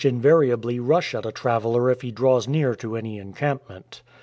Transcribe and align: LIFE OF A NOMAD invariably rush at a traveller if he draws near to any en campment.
LIFE 0.03 0.07
OF 0.07 0.09
A 0.09 0.13
NOMAD 0.13 0.17
invariably 0.19 0.79
rush 0.79 1.13
at 1.13 1.25
a 1.27 1.31
traveller 1.31 1.91
if 1.91 2.01
he 2.01 2.09
draws 2.11 2.47
near 2.47 2.73
to 2.73 2.95
any 2.97 3.19
en 3.19 3.33
campment. 3.33 4.01